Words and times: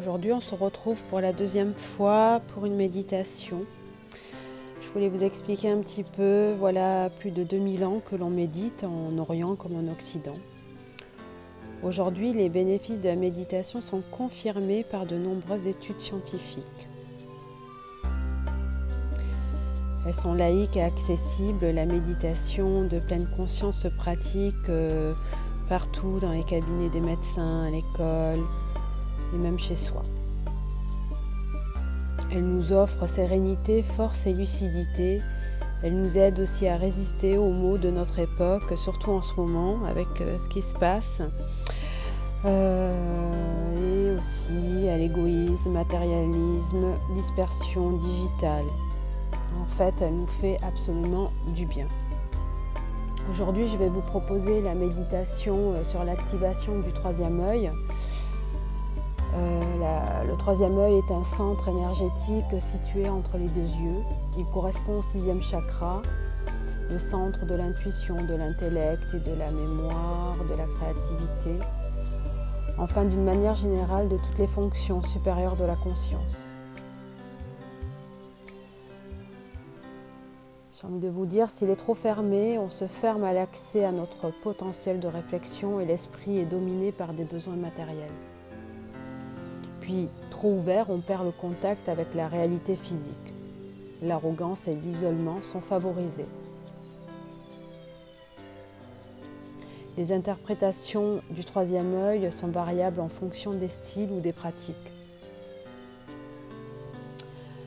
Aujourd'hui, 0.00 0.32
on 0.32 0.40
se 0.40 0.54
retrouve 0.54 1.04
pour 1.10 1.20
la 1.20 1.34
deuxième 1.34 1.74
fois 1.74 2.40
pour 2.54 2.64
une 2.64 2.74
méditation. 2.74 3.66
Je 4.80 4.88
voulais 4.94 5.10
vous 5.10 5.24
expliquer 5.24 5.68
un 5.68 5.76
petit 5.80 6.04
peu, 6.04 6.54
voilà 6.58 7.10
plus 7.10 7.30
de 7.30 7.42
2000 7.42 7.84
ans 7.84 8.00
que 8.10 8.16
l'on 8.16 8.30
médite 8.30 8.82
en 8.82 9.18
Orient 9.18 9.56
comme 9.56 9.76
en 9.76 9.92
Occident. 9.92 10.32
Aujourd'hui, 11.82 12.32
les 12.32 12.48
bénéfices 12.48 13.02
de 13.02 13.10
la 13.10 13.14
méditation 13.14 13.82
sont 13.82 14.00
confirmés 14.10 14.84
par 14.90 15.04
de 15.04 15.18
nombreuses 15.18 15.66
études 15.66 16.00
scientifiques. 16.00 16.88
Elles 20.06 20.14
sont 20.14 20.32
laïques 20.32 20.78
et 20.78 20.82
accessibles. 20.82 21.66
La 21.66 21.84
méditation 21.84 22.84
de 22.84 23.00
pleine 23.00 23.28
conscience 23.36 23.82
se 23.82 23.88
pratique 23.88 24.70
euh, 24.70 25.12
partout 25.68 26.20
dans 26.22 26.32
les 26.32 26.44
cabinets 26.44 26.88
des 26.88 27.00
médecins, 27.00 27.64
à 27.64 27.70
l'école 27.70 28.40
et 29.34 29.36
même 29.36 29.58
chez 29.58 29.76
soi. 29.76 30.02
Elle 32.32 32.44
nous 32.44 32.72
offre 32.72 33.06
sérénité, 33.06 33.82
force 33.82 34.26
et 34.26 34.32
lucidité. 34.32 35.20
Elle 35.82 36.00
nous 36.00 36.18
aide 36.18 36.38
aussi 36.38 36.68
à 36.68 36.76
résister 36.76 37.36
aux 37.38 37.50
maux 37.50 37.78
de 37.78 37.90
notre 37.90 38.18
époque, 38.18 38.76
surtout 38.76 39.10
en 39.10 39.22
ce 39.22 39.34
moment 39.34 39.84
avec 39.86 40.08
euh, 40.20 40.38
ce 40.38 40.48
qui 40.48 40.62
se 40.62 40.74
passe. 40.74 41.22
Euh, 42.44 42.92
et 43.76 44.18
aussi 44.18 44.88
à 44.88 44.96
l'égoïsme, 44.96 45.72
matérialisme, 45.72 46.94
dispersion 47.14 47.92
digitale. 47.92 48.64
En 49.60 49.66
fait, 49.66 49.94
elle 50.00 50.14
nous 50.14 50.26
fait 50.26 50.58
absolument 50.62 51.32
du 51.54 51.66
bien. 51.66 51.86
Aujourd'hui, 53.30 53.66
je 53.66 53.76
vais 53.76 53.88
vous 53.88 54.00
proposer 54.00 54.60
la 54.62 54.74
méditation 54.74 55.74
euh, 55.74 55.84
sur 55.84 56.04
l'activation 56.04 56.80
du 56.80 56.92
troisième 56.92 57.40
œil. 57.40 57.70
Euh, 59.34 60.24
le 60.24 60.36
troisième 60.36 60.76
œil 60.78 60.94
est 60.94 61.12
un 61.12 61.24
centre 61.24 61.68
énergétique 61.68 62.60
situé 62.60 63.08
entre 63.08 63.36
les 63.38 63.48
deux 63.48 63.60
yeux. 63.60 64.02
Il 64.36 64.44
correspond 64.46 64.98
au 64.98 65.02
sixième 65.02 65.40
chakra, 65.40 66.02
le 66.90 66.98
centre 66.98 67.46
de 67.46 67.54
l'intuition, 67.54 68.16
de 68.16 68.34
l'intellect 68.34 69.02
et 69.14 69.20
de 69.20 69.34
la 69.36 69.50
mémoire, 69.50 70.36
de 70.48 70.54
la 70.56 70.66
créativité. 70.66 71.64
Enfin, 72.78 73.04
d'une 73.04 73.24
manière 73.24 73.54
générale, 73.54 74.08
de 74.08 74.16
toutes 74.16 74.38
les 74.38 74.46
fonctions 74.46 75.02
supérieures 75.02 75.56
de 75.56 75.64
la 75.64 75.76
conscience. 75.76 76.56
J'ai 80.72 80.86
envie 80.86 80.98
de 80.98 81.10
vous 81.10 81.26
dire, 81.26 81.50
s'il 81.50 81.68
est 81.68 81.76
trop 81.76 81.94
fermé, 81.94 82.58
on 82.58 82.70
se 82.70 82.86
ferme 82.86 83.22
à 83.24 83.34
l'accès 83.34 83.84
à 83.84 83.92
notre 83.92 84.30
potentiel 84.30 84.98
de 84.98 85.08
réflexion 85.08 85.78
et 85.78 85.84
l'esprit 85.84 86.38
est 86.38 86.46
dominé 86.46 86.90
par 86.90 87.12
des 87.12 87.24
besoins 87.24 87.56
matériels. 87.56 88.08
Trop 90.30 90.52
ouvert, 90.52 90.86
on 90.88 91.00
perd 91.00 91.26
le 91.26 91.32
contact 91.32 91.88
avec 91.88 92.14
la 92.14 92.28
réalité 92.28 92.74
physique. 92.74 93.14
L'arrogance 94.02 94.68
et 94.68 94.74
l'isolement 94.74 95.42
sont 95.42 95.60
favorisés. 95.60 96.26
Les 99.98 100.12
interprétations 100.12 101.20
du 101.30 101.44
troisième 101.44 101.94
œil 101.94 102.32
sont 102.32 102.48
variables 102.48 103.00
en 103.00 103.10
fonction 103.10 103.52
des 103.52 103.68
styles 103.68 104.10
ou 104.12 104.20
des 104.20 104.32
pratiques. 104.32 104.76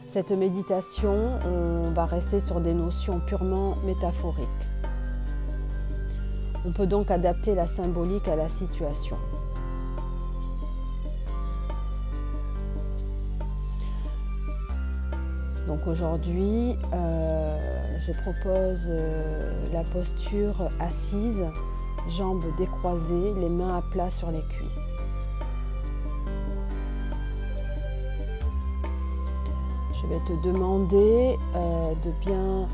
Cette 0.07 0.31
méditation, 0.31 1.39
on 1.45 1.91
va 1.91 2.05
rester 2.05 2.39
sur 2.39 2.59
des 2.59 2.73
notions 2.73 3.19
purement 3.19 3.75
métaphoriques. 3.85 4.47
On 6.65 6.71
peut 6.71 6.87
donc 6.87 7.11
adapter 7.11 7.53
la 7.53 7.67
symbolique 7.67 8.27
à 8.27 8.35
la 8.35 8.49
situation. 8.49 9.17
Donc 15.73 15.87
aujourd'hui, 15.87 16.77
euh, 16.93 17.97
je 17.97 18.11
propose 18.11 18.89
euh, 18.91 19.73
la 19.73 19.81
posture 19.81 20.69
assise, 20.79 21.43
jambes 22.07 22.45
décroisées, 22.59 23.33
les 23.39 23.49
mains 23.49 23.77
à 23.77 23.81
plat 23.81 24.11
sur 24.11 24.29
les 24.29 24.43
cuisses. 24.49 24.99
Je 29.99 30.07
vais 30.07 30.19
te 30.27 30.47
demander 30.47 31.39
euh, 31.55 31.93
de 32.03 32.11
bien 32.21 32.67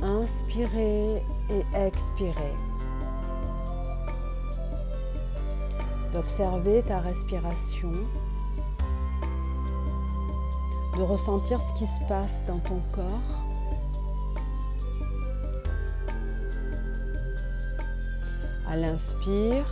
inspirer 0.00 1.22
et 1.50 1.64
expirer. 1.74 2.54
D'observer 6.14 6.82
ta 6.88 7.00
respiration. 7.00 7.92
De 10.96 11.02
ressentir 11.02 11.60
ce 11.60 11.72
qui 11.74 11.86
se 11.86 12.00
passe 12.08 12.44
dans 12.46 12.58
ton 12.58 12.80
corps. 12.92 13.44
À 18.68 18.76
l'inspire, 18.76 19.66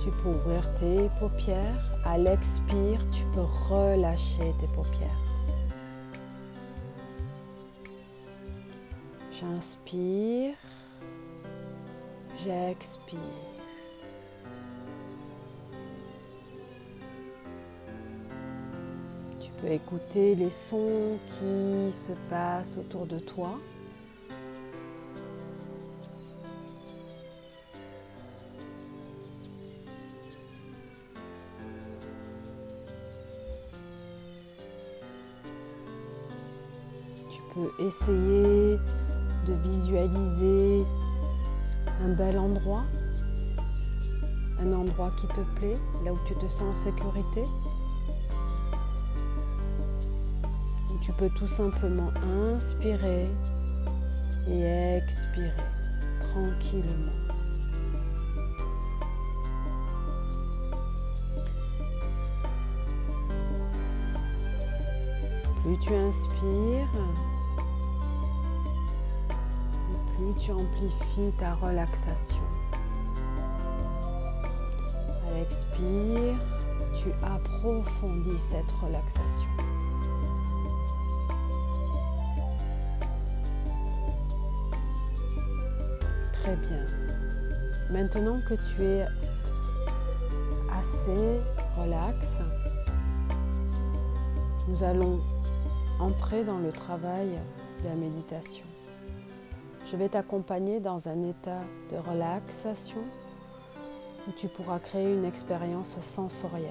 tu 0.00 0.10
peux 0.10 0.28
ouvrir 0.28 0.62
tes 0.74 1.08
paupières. 1.18 1.98
À 2.04 2.18
l'expire, 2.18 3.00
tu 3.10 3.24
peux 3.34 3.40
relâcher 3.40 4.54
tes 4.60 4.68
paupières. 4.68 5.08
J'inspire, 9.32 10.54
j'expire. 12.44 13.55
Peux 19.60 19.70
écouter 19.70 20.34
les 20.34 20.50
sons 20.50 21.18
qui 21.28 21.92
se 21.92 22.12
passent 22.28 22.76
autour 22.78 23.06
de 23.06 23.18
toi. 23.18 23.58
Tu 37.30 37.40
peux 37.54 37.84
essayer 37.84 38.76
de 39.46 39.52
visualiser 39.64 40.84
un 42.02 42.08
bel 42.08 42.38
endroit, 42.38 42.84
un 44.60 44.72
endroit 44.72 45.10
qui 45.18 45.26
te 45.28 45.40
plaît, 45.58 45.78
là 46.04 46.12
où 46.12 46.18
tu 46.26 46.34
te 46.34 46.46
sens 46.46 46.62
en 46.62 46.74
sécurité. 46.74 47.44
Tu 51.06 51.12
peux 51.12 51.30
tout 51.30 51.46
simplement 51.46 52.10
inspirer 52.52 53.28
et 54.48 54.96
expirer 54.96 55.52
tranquillement. 56.18 57.12
Plus 65.62 65.78
tu 65.78 65.94
inspires, 65.94 66.88
tu 70.40 70.50
amplifies 70.50 71.36
ta 71.38 71.54
relaxation. 71.54 72.42
À 75.24 75.38
l'expire, 75.38 76.34
tu 76.98 77.12
approfondis 77.22 78.38
cette 78.38 78.72
relaxation. 78.82 79.65
Très 86.46 86.54
bien. 86.54 86.86
Maintenant 87.90 88.38
que 88.48 88.54
tu 88.54 88.84
es 88.84 89.04
assez 90.72 91.40
relax, 91.76 92.38
nous 94.68 94.84
allons 94.84 95.18
entrer 95.98 96.44
dans 96.44 96.58
le 96.58 96.70
travail 96.70 97.30
de 97.82 97.88
la 97.88 97.96
méditation. 97.96 98.64
Je 99.90 99.96
vais 99.96 100.08
t'accompagner 100.08 100.78
dans 100.78 101.08
un 101.08 101.24
état 101.24 101.62
de 101.90 101.96
relaxation 101.96 103.02
où 104.28 104.30
tu 104.30 104.46
pourras 104.46 104.78
créer 104.78 105.16
une 105.16 105.24
expérience 105.24 105.98
sensorielle. 105.98 106.70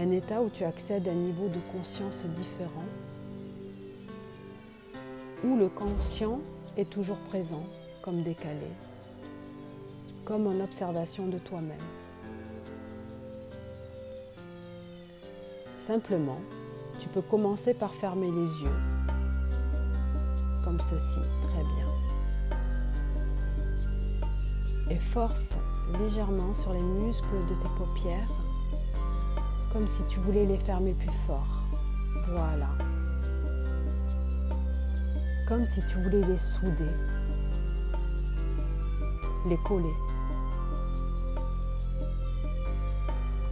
Un 0.00 0.10
état 0.10 0.42
où 0.42 0.50
tu 0.50 0.64
accèdes 0.64 1.06
à 1.06 1.12
un 1.12 1.14
niveau 1.14 1.46
de 1.46 1.60
conscience 1.72 2.24
différent, 2.24 2.88
où 5.44 5.56
le 5.56 5.68
conscient 5.68 6.40
est 6.76 6.88
toujours 6.88 7.18
présent 7.18 7.64
comme 8.02 8.22
décalé, 8.22 8.68
comme 10.24 10.46
en 10.46 10.60
observation 10.62 11.26
de 11.26 11.38
toi-même. 11.38 11.78
Simplement, 15.78 16.40
tu 17.00 17.08
peux 17.08 17.22
commencer 17.22 17.74
par 17.74 17.94
fermer 17.94 18.30
les 18.30 18.62
yeux 18.62 18.80
comme 20.64 20.80
ceci, 20.80 21.20
très 21.42 21.64
bien. 21.64 21.86
Et 24.90 24.98
force 24.98 25.56
légèrement 25.98 26.54
sur 26.54 26.72
les 26.72 26.82
muscles 26.82 27.44
de 27.48 27.54
tes 27.54 27.68
paupières 27.78 28.28
comme 29.72 29.86
si 29.86 30.02
tu 30.08 30.20
voulais 30.20 30.46
les 30.46 30.58
fermer 30.58 30.94
plus 30.94 31.12
fort. 31.26 31.60
Voilà. 32.28 32.68
Comme 35.50 35.66
si 35.66 35.82
tu 35.88 35.98
voulais 35.98 36.22
les 36.22 36.38
souder, 36.38 36.94
les 39.48 39.56
coller. 39.56 39.96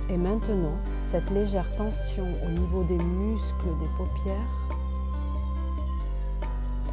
Et 0.08 0.16
maintenant, 0.16 0.78
cette 1.02 1.28
légère 1.30 1.68
tension 1.74 2.28
au 2.46 2.50
niveau 2.50 2.84
des 2.84 2.98
muscles 2.98 3.76
des 3.80 3.88
paupières, 3.96 4.36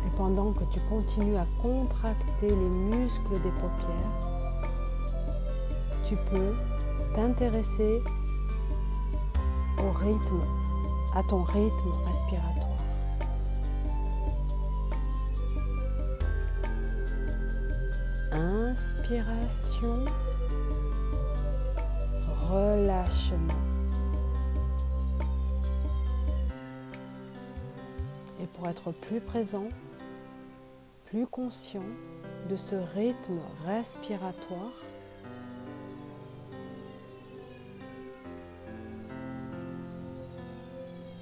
et 0.07 0.17
pendant 0.17 0.51
que 0.53 0.63
tu 0.73 0.79
continues 0.89 1.37
à 1.37 1.45
contracter 1.61 2.49
les 2.49 2.55
muscles 2.55 3.39
des 3.43 3.51
paupières, 3.51 4.11
tu 6.03 6.15
peux 6.31 6.55
t'intéresser 7.13 8.01
au 9.77 9.91
rythme, 9.91 10.41
à 11.13 11.21
ton 11.21 11.43
rythme 11.43 11.91
respiratoire. 12.07 12.64
Inspiration 18.35 20.03
relâchement. 22.51 23.53
Et 28.41 28.47
pour 28.47 28.67
être 28.67 28.91
plus 28.91 29.21
présent, 29.21 29.69
plus 31.05 31.25
conscient 31.25 31.85
de 32.49 32.57
ce 32.57 32.75
rythme 32.75 33.39
respiratoire, 33.65 34.73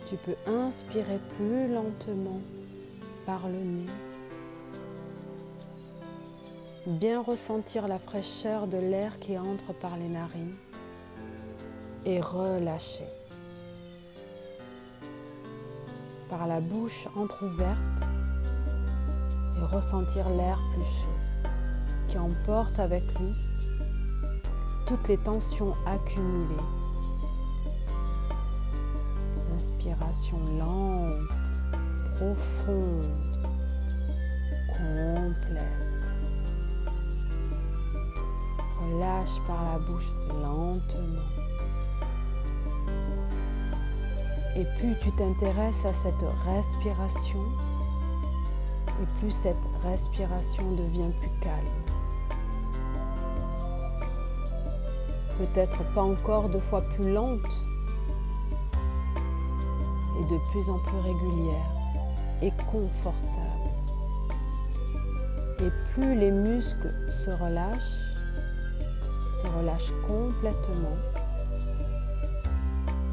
tu 0.07 0.15
peux 0.15 0.51
inspirer 0.51 1.19
plus 1.37 1.71
lentement 1.71 2.41
par 3.27 3.47
le 3.47 3.59
nez, 3.59 3.93
bien 6.85 7.21
ressentir 7.21 7.87
la 7.87 7.97
fraîcheur 7.97 8.67
de 8.67 8.77
l'air 8.77 9.19
qui 9.19 9.37
entre 9.37 9.73
par 9.73 9.95
les 9.97 10.09
narines 10.09 10.55
et 12.05 12.19
relâcher. 12.19 13.07
Par 16.29 16.47
la 16.47 16.59
bouche 16.59 17.07
entr'ouverte 17.15 17.77
et 19.57 19.75
ressentir 19.75 20.29
l'air 20.29 20.59
plus 20.73 20.83
chaud 20.83 21.49
qui 22.09 22.17
emporte 22.17 22.79
avec 22.79 23.03
lui 23.19 23.33
toutes 24.85 25.07
les 25.07 25.17
tensions 25.17 25.73
accumulées. 25.85 26.55
Inspiration 29.55 30.37
lente, 30.59 31.29
profonde, 32.15 33.32
par 39.47 39.63
la 39.63 39.79
bouche 39.79 40.11
lentement. 40.41 41.21
Et 44.55 44.65
plus 44.77 44.95
tu 44.99 45.11
t'intéresses 45.13 45.85
à 45.85 45.93
cette 45.93 46.25
respiration, 46.45 47.43
et 49.01 49.19
plus 49.19 49.31
cette 49.31 49.55
respiration 49.81 50.63
devient 50.71 51.11
plus 51.19 51.31
calme. 51.41 51.83
Peut-être 55.37 55.83
pas 55.93 56.03
encore 56.03 56.49
deux 56.49 56.59
fois 56.59 56.81
plus 56.81 57.11
lente 57.11 57.63
et 60.19 60.25
de 60.31 60.37
plus 60.51 60.69
en 60.69 60.77
plus 60.77 60.99
régulière 60.99 61.71
et 62.43 62.51
confortable. 62.71 63.71
Et 65.59 65.71
plus 65.93 66.15
les 66.15 66.29
muscles 66.29 66.93
se 67.09 67.31
relâchent, 67.31 68.12
se 69.43 69.57
relâchent 69.57 69.93
complètement, 70.07 70.97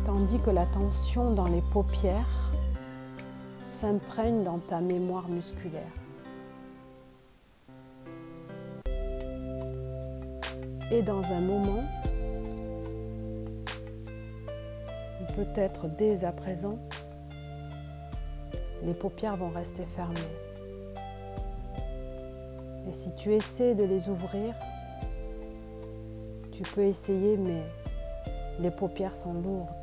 tandis 0.04 0.38
que 0.38 0.50
la 0.50 0.66
tension 0.66 1.32
dans 1.32 1.46
les 1.46 1.62
paupières 1.72 2.50
s'imprègne 3.68 4.44
dans 4.44 4.58
ta 4.58 4.80
mémoire 4.80 5.28
musculaire. 5.28 5.82
Et 10.92 11.02
dans 11.02 11.22
un 11.22 11.40
moment, 11.40 11.84
peut-être 15.36 15.86
dès 15.88 16.24
à 16.24 16.32
présent, 16.32 16.78
les 18.82 18.94
paupières 18.94 19.36
vont 19.36 19.50
rester 19.50 19.84
fermées. 19.84 20.18
Et 22.88 22.92
si 22.92 23.14
tu 23.14 23.32
essaies 23.32 23.74
de 23.74 23.84
les 23.84 24.08
ouvrir, 24.08 24.54
tu 26.62 26.70
peux 26.74 26.84
essayer, 26.84 27.38
mais 27.38 27.62
les 28.58 28.70
paupières 28.70 29.14
sont 29.16 29.32
lourdes 29.32 29.80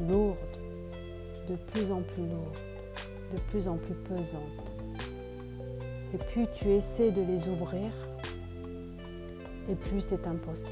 lourde, 0.00 0.36
de 1.48 1.54
plus 1.54 1.92
en 1.92 2.00
plus 2.00 2.22
lourde, 2.22 2.58
de 3.34 3.40
plus 3.50 3.68
en 3.68 3.76
plus 3.76 3.94
pesante. 3.94 4.74
Et 6.14 6.18
plus 6.18 6.46
tu 6.54 6.68
essaies 6.68 7.10
de 7.10 7.22
les 7.22 7.48
ouvrir, 7.48 7.90
et 9.68 9.74
plus 9.74 10.00
c'est 10.00 10.26
impossible. 10.26 10.70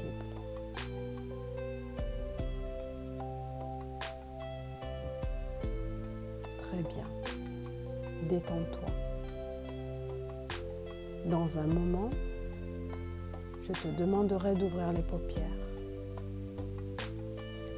Très 6.61 6.83
bien. 6.93 7.05
Détends-toi. 8.29 8.89
Dans 11.25 11.57
un 11.57 11.67
moment, 11.67 12.09
je 13.73 13.81
te 13.81 13.87
demanderai 13.97 14.53
d'ouvrir 14.53 14.91
les 14.91 15.01
paupières 15.01 15.45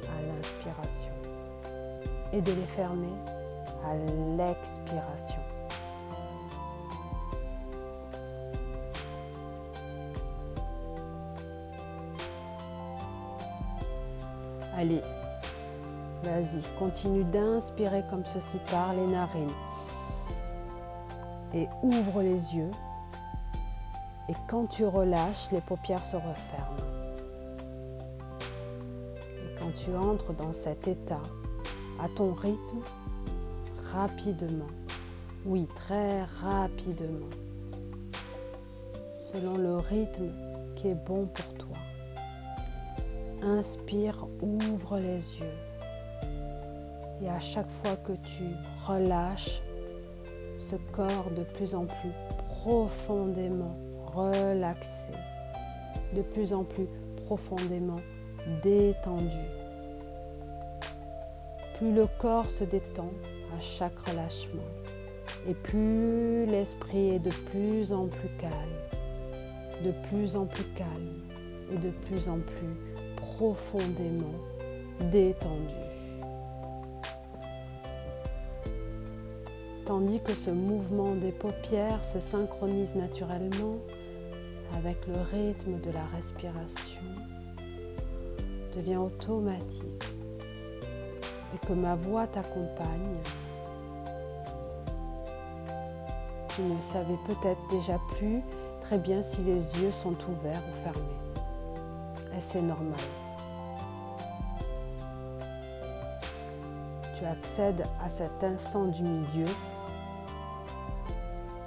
à 0.08 0.22
l'inspiration 0.26 1.12
et 2.32 2.40
de 2.40 2.50
les 2.50 2.66
fermer 2.66 3.14
à 3.84 3.94
l'expiration. 4.36 5.40
Allez, 14.76 15.00
vas-y, 16.24 16.60
continue 16.78 17.24
d'inspirer 17.24 18.02
comme 18.10 18.24
ceci 18.24 18.58
par 18.70 18.92
les 18.92 19.06
narines. 19.06 19.48
Et 21.54 21.68
ouvre 21.84 22.22
les 22.22 22.56
yeux. 22.56 22.70
Et 24.28 24.34
quand 24.48 24.66
tu 24.66 24.86
relâches, 24.86 25.50
les 25.52 25.60
paupières 25.60 26.04
se 26.04 26.16
referment. 26.16 26.76
Et 29.20 29.60
quand 29.60 29.70
tu 29.76 29.94
entres 29.94 30.32
dans 30.32 30.54
cet 30.54 30.88
état 30.88 31.20
à 32.02 32.08
ton 32.08 32.32
rythme, 32.32 32.80
rapidement. 33.92 34.70
Oui, 35.44 35.66
très 35.76 36.22
rapidement. 36.22 37.28
Selon 39.32 39.58
le 39.58 39.76
rythme 39.76 40.30
qui 40.74 40.88
est 40.88 41.06
bon 41.06 41.26
pour 41.26 41.54
toi. 41.54 41.76
Inspire, 43.42 44.26
ouvre 44.40 44.96
les 44.96 45.38
yeux. 45.38 45.58
Et 47.20 47.28
à 47.28 47.40
chaque 47.40 47.70
fois 47.70 47.96
que 47.96 48.12
tu 48.12 48.44
relâches 48.86 49.60
ce 50.56 50.76
corps 50.92 51.30
de 51.36 51.42
plus 51.42 51.74
en 51.74 51.84
plus 51.84 52.12
profondément 52.48 53.76
relaxé, 54.14 55.10
de 56.14 56.22
plus 56.22 56.52
en 56.52 56.64
plus 56.64 56.86
profondément 57.26 58.00
détendu, 58.62 59.44
plus 61.78 61.92
le 61.92 62.06
corps 62.18 62.48
se 62.48 62.64
détend 62.64 63.10
à 63.56 63.60
chaque 63.60 63.98
relâchement 63.98 64.62
et 65.48 65.54
plus 65.54 66.46
l'esprit 66.46 67.10
est 67.10 67.18
de 67.18 67.30
plus 67.30 67.92
en 67.92 68.06
plus 68.06 68.28
calme, 68.38 69.84
de 69.84 69.90
plus 70.08 70.36
en 70.36 70.46
plus 70.46 70.64
calme 70.76 71.22
et 71.72 71.78
de 71.78 71.90
plus 71.90 72.28
en 72.28 72.38
plus 72.38 73.16
profondément 73.16 74.34
détendu. 75.10 75.74
Tandis 79.84 80.20
que 80.20 80.32
ce 80.32 80.50
mouvement 80.50 81.14
des 81.14 81.32
paupières 81.32 82.04
se 82.04 82.20
synchronise 82.20 82.94
naturellement 82.94 83.76
avec 84.76 84.96
le 85.06 85.14
rythme 85.32 85.80
de 85.80 85.90
la 85.90 86.04
respiration, 86.14 87.00
devient 88.74 88.96
automatique 88.96 90.04
et 91.54 91.66
que 91.66 91.72
ma 91.72 91.94
voix 91.94 92.26
t'accompagne, 92.26 93.16
tu 96.54 96.62
ne 96.62 96.80
savais 96.80 97.18
peut-être 97.26 97.60
déjà 97.70 97.98
plus 98.16 98.42
très 98.80 98.98
bien 98.98 99.22
si 99.22 99.40
les 99.42 99.80
yeux 99.80 99.92
sont 99.92 100.16
ouverts 100.28 100.62
ou 100.70 100.74
fermés. 100.74 102.36
Et 102.36 102.40
c'est 102.40 102.62
normal. 102.62 102.98
tu 107.24 107.30
accèdes 107.30 107.82
à 108.04 108.08
cet 108.08 108.42
instant 108.42 108.84
du 108.84 109.02
milieu, 109.02 109.46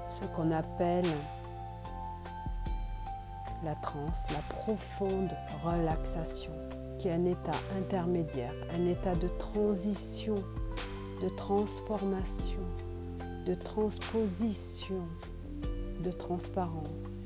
ce 0.10 0.28
qu'on 0.28 0.52
appelle 0.52 1.06
la 3.64 3.76
transe, 3.76 4.26
la 4.32 4.56
profonde 4.56 5.32
relaxation, 5.64 6.52
qui 7.00 7.08
est 7.08 7.14
un 7.14 7.26
état 7.26 7.58
intermédiaire, 7.78 8.54
un 8.74 8.86
état 8.88 9.16
de 9.16 9.28
transition, 9.28 10.36
de 11.24 11.30
transformation, 11.36 12.62
de 13.46 13.56
transposition, 13.56 15.02
de 16.04 16.12
transparence. 16.12 17.24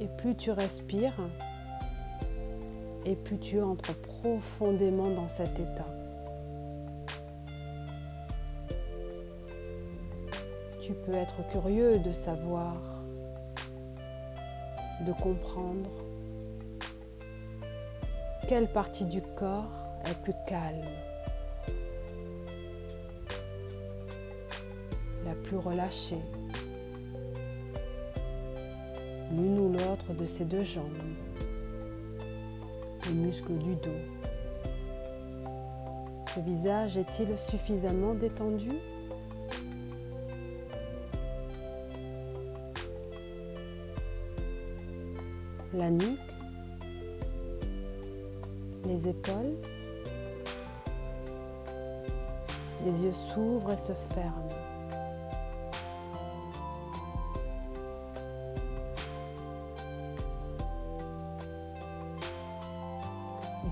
Et 0.00 0.06
plus 0.18 0.36
tu 0.36 0.50
respires, 0.50 1.20
et 3.04 3.16
plus 3.16 3.38
tu 3.38 3.60
entres 3.60 3.94
profondément 3.94 5.10
dans 5.10 5.28
cet 5.28 5.58
état. 5.58 5.86
Tu 10.80 10.92
peux 10.94 11.14
être 11.14 11.46
curieux 11.50 11.98
de 11.98 12.12
savoir, 12.12 12.74
de 15.08 15.12
comprendre 15.14 15.88
quelle 18.46 18.70
partie 18.70 19.06
du 19.06 19.22
corps 19.38 19.70
est 20.04 20.22
plus 20.22 20.34
calme, 20.46 20.84
la 25.24 25.34
plus 25.34 25.56
relâchée, 25.56 26.20
l'une 29.32 29.58
ou 29.58 29.72
l'autre 29.72 30.12
de 30.12 30.26
ces 30.26 30.44
deux 30.44 30.64
jambes 30.64 30.84
les 33.06 33.14
muscles 33.14 33.56
du 33.56 33.76
dos. 33.76 33.90
Ce 36.34 36.40
visage 36.40 36.98
est-il 36.98 37.38
suffisamment 37.38 38.12
détendu? 38.12 38.68
Nuque, 45.90 46.18
les 48.84 49.08
épaules, 49.08 49.54
les 52.84 53.02
yeux 53.02 53.14
s'ouvrent 53.14 53.72
et 53.72 53.76
se 53.76 53.92
ferment. 53.92 54.48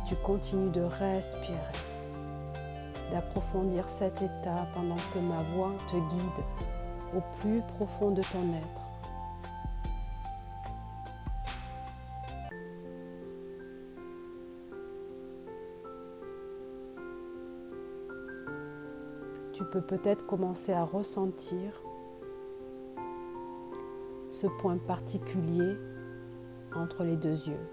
tu 0.07 0.15
continues 0.17 0.71
de 0.71 0.83
respirer, 0.83 1.57
d'approfondir 3.11 3.89
cet 3.89 4.23
état 4.23 4.67
pendant 4.73 4.97
que 5.13 5.19
ma 5.19 5.43
voix 5.55 5.73
te 5.89 5.97
guide 5.97 6.45
au 7.17 7.21
plus 7.41 7.61
profond 7.77 8.11
de 8.11 8.23
ton 8.23 8.55
être. 8.55 8.86
Peut-être 19.81 20.27
commencer 20.27 20.73
à 20.73 20.85
ressentir 20.85 21.83
ce 24.31 24.47
point 24.47 24.77
particulier 24.77 25.77
entre 26.75 27.05
les 27.05 27.17
deux 27.17 27.49
yeux 27.49 27.67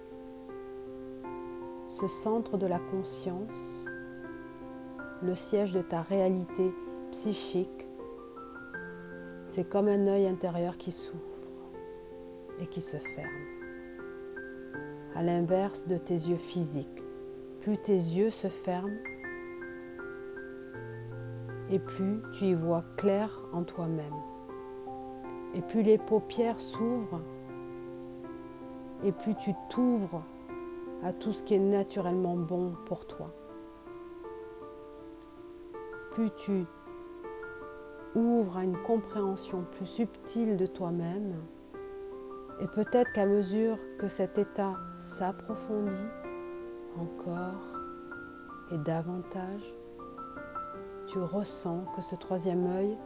ce 1.93 2.07
centre 2.07 2.57
de 2.57 2.65
la 2.65 2.79
conscience, 2.79 3.85
le 5.21 5.35
siège 5.35 5.73
de 5.73 5.81
ta 5.81 6.01
réalité 6.01 6.73
psychique, 7.11 7.87
c'est 9.45 9.69
comme 9.69 9.87
un 9.87 10.07
œil 10.07 10.25
intérieur 10.25 10.77
qui 10.77 10.91
s'ouvre 10.91 11.19
et 12.59 12.65
qui 12.65 12.81
se 12.81 12.97
ferme. 12.97 13.29
À 15.15 15.21
l'inverse 15.21 15.85
de 15.85 15.97
tes 15.97 16.15
yeux 16.15 16.37
physiques, 16.37 17.03
plus 17.61 17.77
tes 17.77 17.93
yeux 17.93 18.31
se 18.31 18.47
ferment 18.47 18.97
et 21.73 21.79
plus 21.79 22.21
tu 22.31 22.45
y 22.45 22.53
vois 22.53 22.83
clair 22.97 23.41
en 23.51 23.63
toi-même. 23.63 24.13
Et 25.55 25.61
plus 25.61 25.81
les 25.81 25.97
paupières 25.97 26.59
s'ouvrent 26.59 27.21
et 29.03 29.11
plus 29.11 29.33
tu 29.35 29.53
t'ouvres 29.69 30.23
à 31.03 31.11
tout 31.11 31.33
ce 31.33 31.43
qui 31.43 31.55
est 31.55 31.59
naturellement 31.59 32.35
bon 32.35 32.75
pour 32.85 33.07
toi. 33.07 33.33
Plus 36.11 36.29
tu 36.37 36.63
ouvres 38.13 38.57
à 38.57 38.63
une 38.63 38.77
compréhension 38.83 39.65
plus 39.71 39.87
subtile 39.87 40.57
de 40.57 40.67
toi-même, 40.67 41.33
et 42.61 42.67
peut-être 42.67 43.11
qu'à 43.13 43.25
mesure 43.25 43.77
que 43.97 44.07
cet 44.07 44.37
état 44.37 44.75
s'approfondit 44.95 45.91
encore 46.99 47.65
et 48.71 48.77
davantage, 48.77 49.73
tu 51.13 51.19
ressens 51.19 51.85
que 51.95 52.01
ce 52.01 52.15
troisième 52.15 52.67
œil 52.75 52.97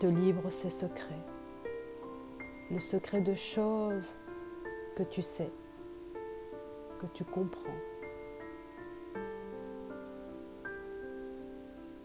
te 0.00 0.06
livre 0.06 0.50
ses 0.50 0.70
secrets, 0.70 1.24
le 2.70 2.78
secret 2.78 3.22
de 3.22 3.34
choses 3.34 4.18
que 4.96 5.04
tu 5.04 5.22
sais 5.22 5.50
tu 7.12 7.24
comprends. 7.24 7.60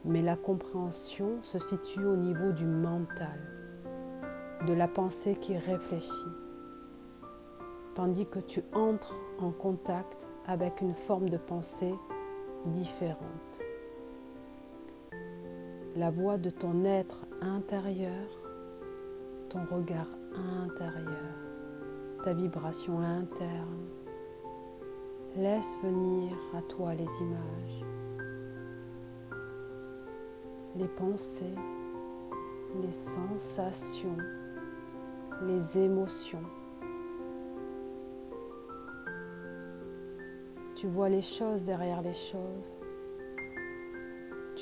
Mais 0.05 0.21
la 0.21 0.35
compréhension 0.35 1.41
se 1.41 1.59
situe 1.59 2.05
au 2.05 2.15
niveau 2.15 2.51
du 2.51 2.65
mental, 2.65 3.39
de 4.65 4.73
la 4.73 4.87
pensée 4.87 5.35
qui 5.35 5.57
réfléchit, 5.57 6.11
tandis 7.95 8.25
que 8.25 8.39
tu 8.39 8.63
entres 8.73 9.15
en 9.39 9.51
contact 9.51 10.27
avec 10.47 10.81
une 10.81 10.95
forme 10.95 11.29
de 11.29 11.37
pensée 11.37 11.93
différente. 12.65 13.68
La 15.99 16.11
voix 16.11 16.37
de 16.37 16.49
ton 16.49 16.85
être 16.85 17.25
intérieur, 17.41 18.29
ton 19.49 19.65
regard 19.65 20.07
intérieur, 20.63 21.35
ta 22.23 22.33
vibration 22.33 23.01
interne, 23.01 23.85
Laisse 25.35 25.77
venir 25.83 26.31
à 26.57 26.61
toi 26.61 26.93
les 26.93 27.09
images, 27.21 27.85
les 30.77 30.87
pensées, 30.87 31.55
les 32.81 32.93
sensations, 32.93 34.17
les 35.47 35.79
émotions. 35.79 36.47
Tu 40.75 40.87
vois 40.87 41.09
les 41.09 41.21
choses 41.21 41.65
derrière 41.65 42.01
les 42.01 42.13
choses. 42.13 42.78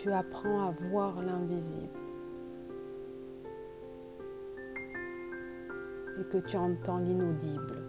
Tu 0.08 0.14
apprends 0.14 0.70
à 0.70 0.72
voir 0.90 1.22
l'invisible. 1.22 2.00
Et 6.18 6.24
que 6.24 6.38
tu 6.38 6.56
entends 6.56 7.00
l'inaudible 7.00 7.84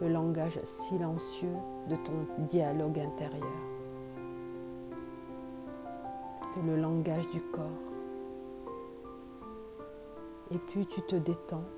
le 0.00 0.08
langage 0.08 0.58
silencieux 0.62 1.56
de 1.90 1.96
ton 1.96 2.26
dialogue 2.46 2.98
intérieur. 3.00 3.52
C'est 6.54 6.62
le 6.62 6.76
langage 6.80 7.28
du 7.28 7.42
corps. 7.52 7.82
Et 10.52 10.58
plus 10.58 10.86
tu 10.86 11.02
te 11.02 11.16
détends, 11.16 11.68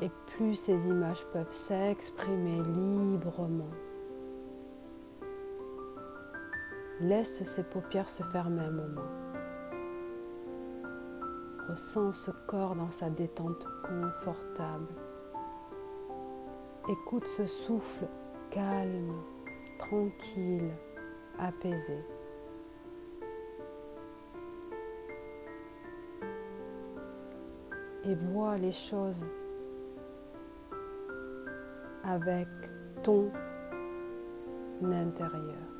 et 0.00 0.10
plus 0.38 0.54
ces 0.54 0.88
images 0.88 1.26
peuvent 1.34 1.52
s'exprimer 1.52 2.62
librement. 2.62 3.83
Laisse 7.00 7.42
ces 7.42 7.64
paupières 7.64 8.08
se 8.08 8.22
fermer 8.22 8.62
un 8.62 8.70
moment. 8.70 9.02
Ressens 11.68 12.12
ce 12.12 12.30
corps 12.46 12.76
dans 12.76 12.90
sa 12.90 13.10
détente 13.10 13.66
confortable. 13.82 14.94
Écoute 16.88 17.26
ce 17.26 17.46
souffle 17.46 18.06
calme, 18.50 19.12
tranquille, 19.78 20.70
apaisé. 21.38 21.98
Et 28.04 28.14
vois 28.14 28.56
les 28.58 28.70
choses 28.70 29.26
avec 32.04 32.48
ton 33.02 33.32
intérieur. 34.82 35.73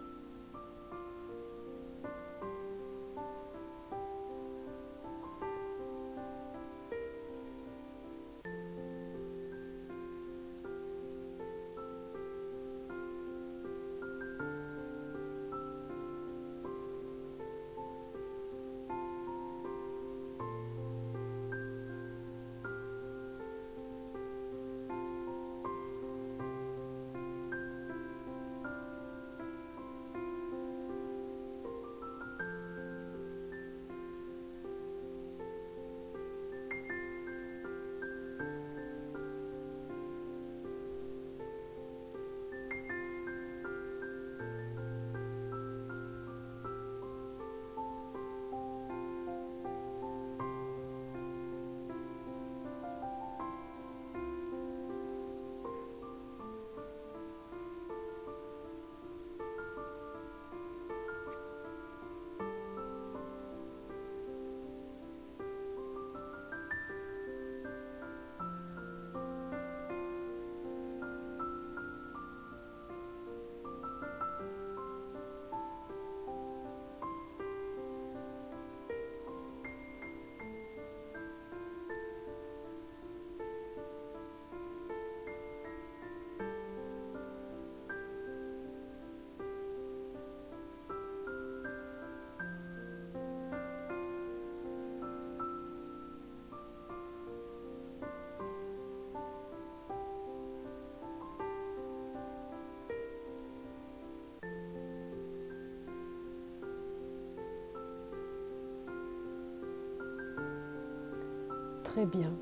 Très 111.95 112.07
bien. 112.07 112.33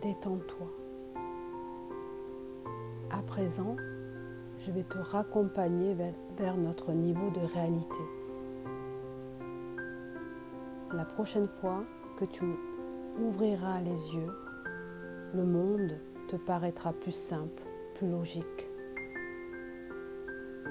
Détends-toi. 0.00 0.68
À 3.10 3.20
présent, 3.20 3.74
je 4.60 4.70
vais 4.70 4.84
te 4.84 4.96
raccompagner 4.96 5.96
vers, 6.36 6.56
notre 6.56 6.92
niveau 6.92 7.30
de 7.30 7.40
réalité. 7.40 8.00
La 10.92 11.04
prochaine 11.04 11.48
fois 11.48 11.82
que 12.16 12.24
tu 12.24 12.44
ouvriras 13.20 13.80
les 13.80 14.14
yeux, 14.14 14.30
le 15.34 15.42
monde 15.42 15.98
te 16.28 16.36
paraîtra 16.36 16.92
plus 16.92 17.16
simple, 17.16 17.64
plus 17.96 18.08
logique. 18.08 18.70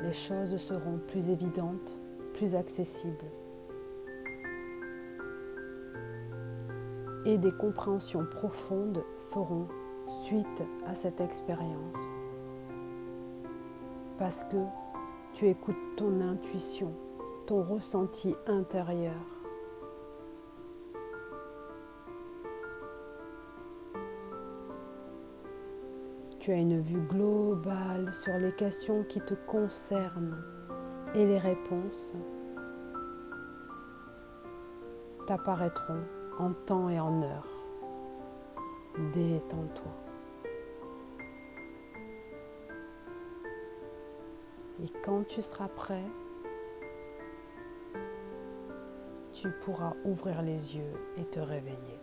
Les 0.03 0.13
choses 0.13 0.55
seront 0.55 1.00
plus 1.05 1.29
évidentes, 1.29 2.00
plus 2.33 2.55
accessibles. 2.55 3.25
Et 7.25 7.38
des 7.38 7.51
compréhensions 7.51 8.25
profondes 8.25 9.03
feront 9.18 9.68
suite 10.24 10.64
à 10.88 10.96
cette 10.96 11.22
expérience. 11.22 12.00
Parce 14.18 14.44
que 14.46 14.57
tu 15.34 15.48
écoutes 15.48 15.96
ton 15.98 16.22
intuition, 16.22 16.92
ton 17.46 17.64
ressenti 17.64 18.36
intérieur. 18.48 19.14
Tu 26.40 26.51
as 26.51 26.55
une 26.55 26.81
vue 26.81 27.01
globale 27.01 28.12
sur 28.14 28.36
les 28.40 28.51
questions 28.51 29.03
qui 29.03 29.22
te 29.22 29.36
concernent 29.36 30.44
et 31.14 31.25
les 31.25 31.38
réponses 31.38 32.16
t'apparaîtront 35.27 36.01
en 36.41 36.53
temps 36.53 36.89
et 36.89 36.99
en 36.99 37.21
heure. 37.21 37.47
Détends-toi. 39.13 39.91
Et 44.83 44.89
quand 45.05 45.23
tu 45.27 45.43
seras 45.43 45.67
prêt, 45.67 46.03
tu 49.31 49.51
pourras 49.61 49.93
ouvrir 50.03 50.41
les 50.41 50.75
yeux 50.77 50.93
et 51.17 51.25
te 51.25 51.39
réveiller. 51.39 51.99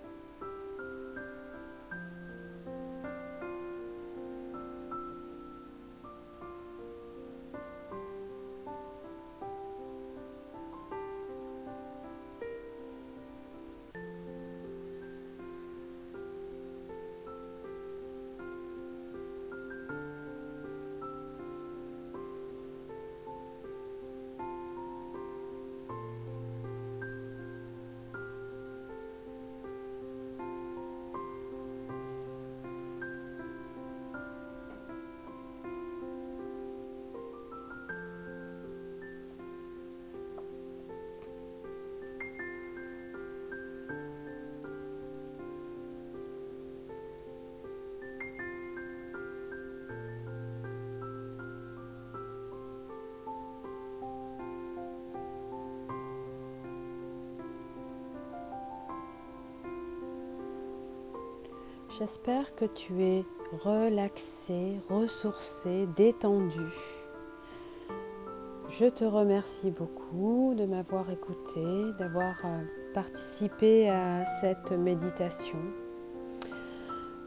J'espère 61.98 62.54
que 62.54 62.64
tu 62.64 63.02
es 63.02 63.24
relaxé, 63.64 64.78
ressourcé, 64.88 65.88
détendu. 65.96 66.70
Je 68.68 68.84
te 68.84 69.04
remercie 69.04 69.72
beaucoup 69.72 70.54
de 70.56 70.64
m'avoir 70.64 71.10
écouté, 71.10 71.64
d'avoir 71.98 72.36
euh, 72.44 72.62
participé 72.94 73.90
à 73.90 74.24
cette 74.40 74.70
méditation. 74.70 75.58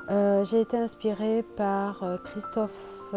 Euh, 0.10 0.46
j'ai 0.46 0.62
été 0.62 0.78
inspirée 0.78 1.44
par 1.58 2.04
euh, 2.04 2.16
Christophe 2.18 3.14